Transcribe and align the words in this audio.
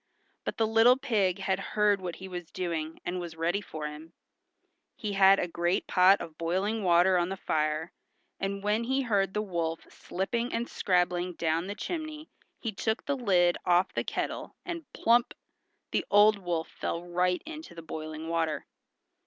But 0.45 0.57
the 0.57 0.65
little 0.65 0.97
pig 0.97 1.37
had 1.37 1.59
heard 1.59 2.01
what 2.01 2.15
he 2.15 2.27
was 2.27 2.49
doing, 2.49 2.99
and 3.05 3.19
was 3.19 3.35
ready 3.35 3.61
for 3.61 3.85
him. 3.85 4.13
He 4.95 5.13
had 5.13 5.37
a 5.37 5.47
great 5.47 5.85
pot 5.85 6.19
of 6.19 6.39
boiling 6.39 6.81
water 6.83 7.19
on 7.19 7.29
the 7.29 7.37
fire, 7.37 7.91
and 8.39 8.63
when 8.63 8.85
he 8.85 9.03
heard 9.03 9.35
the 9.35 9.43
wolf 9.43 9.81
slipping 9.91 10.51
and 10.55 10.67
scrabbling 10.67 11.33
down 11.33 11.67
the 11.67 11.75
chimney 11.75 12.31
he 12.57 12.71
took 12.71 13.05
the 13.05 13.15
lid 13.15 13.59
off 13.63 13.93
the 13.93 14.03
kettle, 14.03 14.55
and 14.65 14.91
plump! 14.91 15.35
the 15.91 16.03
old 16.09 16.39
wolf 16.39 16.67
fell 16.67 17.03
right 17.03 17.43
into 17.45 17.75
the 17.75 17.83
boiling 17.83 18.27
water. 18.27 18.65